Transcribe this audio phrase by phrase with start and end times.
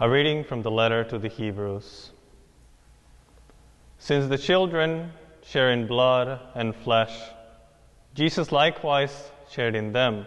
[0.00, 2.10] A reading from the letter to the Hebrews.
[3.98, 5.12] Since the children
[5.42, 7.16] share in blood and flesh,
[8.14, 10.26] Jesus likewise shared in them,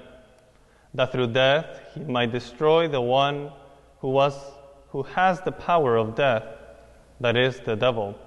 [0.93, 3.51] that through death he might destroy the one
[3.99, 4.37] who, was,
[4.89, 6.45] who has the power of death,
[7.19, 8.17] that is, the devil,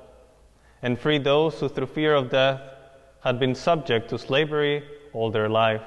[0.83, 2.61] and free those who through fear of death
[3.23, 4.85] had been subject to slavery
[5.15, 5.83] all their life.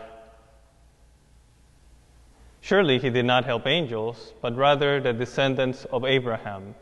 [2.62, 6.76] Surely he did not help angels, but rather the descendants of Abraham.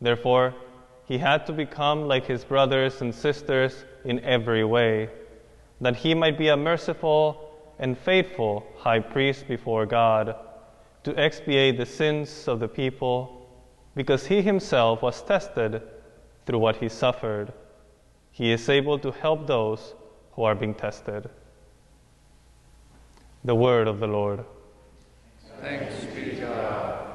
[0.00, 0.54] Therefore,
[1.04, 5.10] he had to become like his brothers and sisters in every way,
[5.80, 10.36] that he might be a merciful and faithful high priest before God,
[11.02, 13.48] to expiate the sins of the people,
[13.94, 15.82] because he himself was tested
[16.46, 17.52] through what he suffered.
[18.30, 19.94] He is able to help those
[20.32, 21.28] who are being tested.
[23.44, 24.44] The word of the Lord.
[25.60, 27.06] Thanks be to God.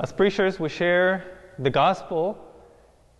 [0.00, 1.24] As preachers, we share
[1.58, 2.38] the gospel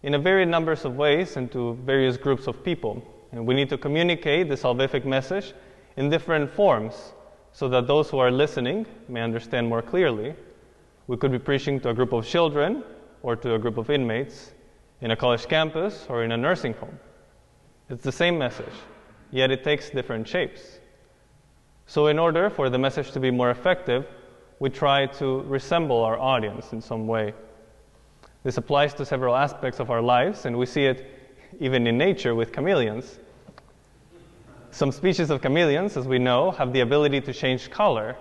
[0.03, 3.03] in a very numbers of ways and to various groups of people.
[3.31, 5.55] And we need to communicate the salvific message
[5.97, 7.13] in different forms
[7.53, 10.35] so that those who are listening may understand more clearly.
[11.07, 12.83] We could be preaching to a group of children
[13.23, 14.53] or to a group of inmates
[15.03, 16.99] in a college campus or in a nursing home.
[17.91, 18.73] It's the same message,
[19.31, 20.79] yet it takes different shapes.
[21.87, 24.07] So, in order for the message to be more effective,
[24.61, 27.35] we try to resemble our audience in some way.
[28.45, 31.05] This applies to several aspects of our lives, and we see it
[31.59, 33.19] even in nature with chameleons.
[34.71, 38.17] Some species of chameleons, as we know, have the ability to change color,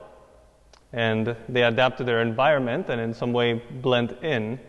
[0.91, 4.59] and they adapt to their environment and in some way blend in.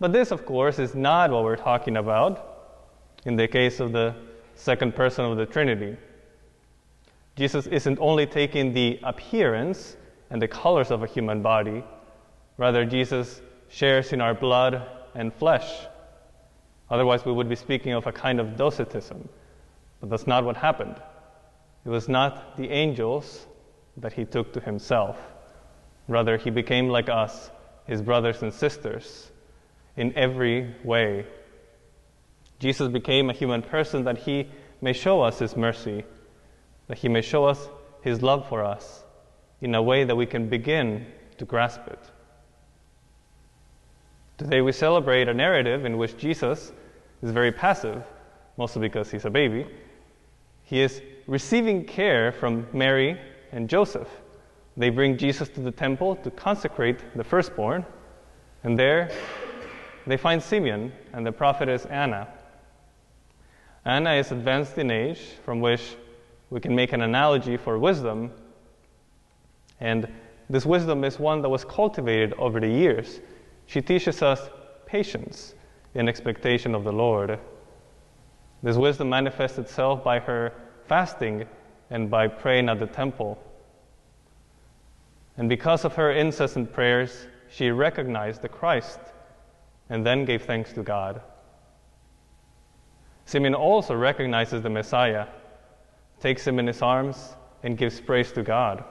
[0.00, 2.46] But this, of course, is not what we're talking about
[3.26, 4.16] in the case of the
[4.54, 5.96] second person of the Trinity.
[7.36, 9.96] Jesus isn't only taking the appearance
[10.30, 11.84] and the colors of a human body,
[12.56, 15.86] rather, Jesus shares in our blood and flesh.
[16.88, 19.28] Otherwise, we would be speaking of a kind of docetism.
[20.00, 20.96] But that's not what happened.
[21.84, 23.46] It was not the angels
[23.98, 25.18] that he took to himself.
[26.08, 27.50] Rather, he became like us,
[27.86, 29.30] his brothers and sisters,
[30.00, 31.26] in every way.
[32.58, 34.48] Jesus became a human person that he
[34.80, 36.04] may show us his mercy,
[36.88, 37.68] that he may show us
[38.00, 39.04] his love for us
[39.60, 41.04] in a way that we can begin
[41.36, 41.98] to grasp it.
[44.38, 46.72] Today we celebrate a narrative in which Jesus
[47.22, 48.02] is very passive,
[48.56, 49.66] mostly because he's a baby.
[50.62, 53.20] He is receiving care from Mary
[53.52, 54.08] and Joseph.
[54.78, 57.84] They bring Jesus to the temple to consecrate the firstborn,
[58.64, 59.10] and there
[60.06, 62.28] they find Simeon and the prophetess Anna.
[63.84, 65.96] Anna is advanced in age, from which
[66.50, 68.30] we can make an analogy for wisdom.
[69.80, 70.08] And
[70.48, 73.20] this wisdom is one that was cultivated over the years.
[73.66, 74.50] She teaches us
[74.84, 75.54] patience
[75.94, 77.38] in expectation of the Lord.
[78.62, 80.52] This wisdom manifests itself by her
[80.86, 81.46] fasting
[81.88, 83.38] and by praying at the temple.
[85.36, 88.98] And because of her incessant prayers, she recognized the Christ
[89.90, 91.20] and then gave thanks to God.
[93.26, 95.26] Simeon also recognizes the Messiah,
[96.20, 98.82] takes him in his arms, and gives praise to God.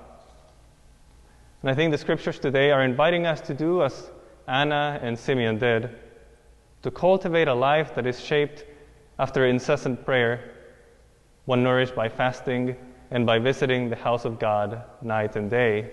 [1.62, 4.12] And I think the scriptures today are inviting us to do as
[4.48, 5.90] Anna and Simeon did
[6.84, 8.64] to cultivate a life that is shaped
[9.18, 10.52] after incessant prayer,
[11.46, 12.76] one nourished by fasting
[13.12, 15.92] and by visiting the house of God night and day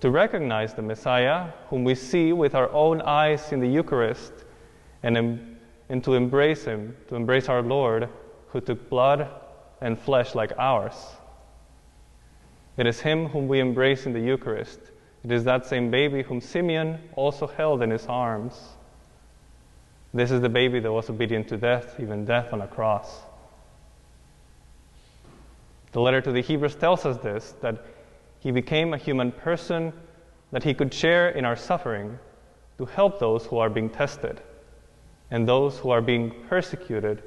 [0.00, 4.32] to recognize the Messiah, whom we see with our own eyes in the Eucharist,
[5.02, 5.56] and,
[5.88, 8.08] and to embrace him, to embrace our Lord,
[8.48, 9.28] who took blood
[9.80, 10.94] and flesh like ours.
[12.76, 14.80] It is him whom we embrace in the Eucharist.
[15.24, 18.60] It is that same baby whom Simeon also held in his arms.
[20.12, 23.20] This is the baby that was obedient to death, even death on a cross.
[25.92, 27.84] The letter to the Hebrews tells us this that
[28.46, 29.92] he became a human person
[30.52, 32.16] that he could share in our suffering
[32.78, 34.40] to help those who are being tested
[35.32, 37.24] and those who are being persecuted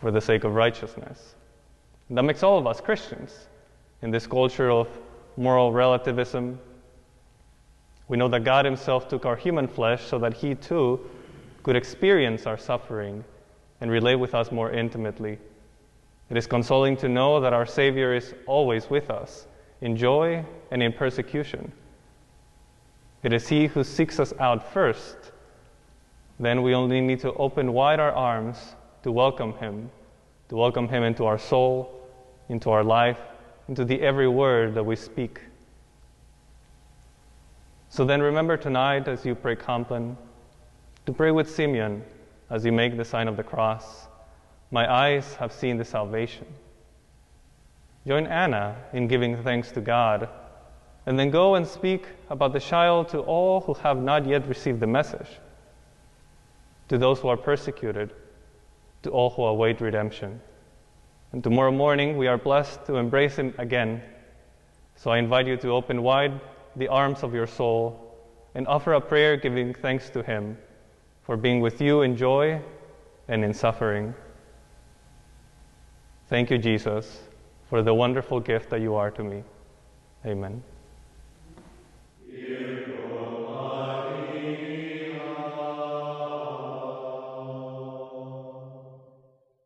[0.00, 1.34] for the sake of righteousness.
[2.08, 3.48] And that makes all of us Christians
[4.02, 4.86] in this culture of
[5.36, 6.60] moral relativism.
[8.06, 11.00] We know that God Himself took our human flesh so that He too
[11.64, 13.24] could experience our suffering
[13.80, 15.36] and relate with us more intimately.
[16.30, 19.48] It is consoling to know that our Savior is always with us
[19.80, 21.72] in joy and in persecution.
[23.22, 25.16] It is He who seeks us out first.
[26.38, 29.90] Then we only need to open wide our arms to welcome Him
[30.48, 32.08] to welcome him into our soul,
[32.48, 33.18] into our life,
[33.68, 35.40] into the every word that we speak.
[37.88, 40.16] So then remember tonight as you pray Compline
[41.06, 42.02] to pray with Simeon
[42.50, 44.06] as you make the sign of the cross.
[44.70, 46.46] My eyes have seen the salvation.
[48.06, 50.28] Join Anna in giving thanks to God,
[51.06, 54.80] and then go and speak about the child to all who have not yet received
[54.80, 55.28] the message,
[56.88, 58.12] to those who are persecuted,
[59.02, 60.40] to all who await redemption.
[61.32, 64.02] And tomorrow morning, we are blessed to embrace Him again.
[64.96, 66.40] So I invite you to open wide
[66.76, 68.00] the arms of your soul
[68.54, 70.56] and offer a prayer giving thanks to Him
[71.22, 72.60] for being with you in joy
[73.28, 74.14] and in suffering.
[76.28, 77.20] Thank you, Jesus,
[77.68, 79.42] for the wonderful gift that you are to me.
[80.26, 80.62] Amen.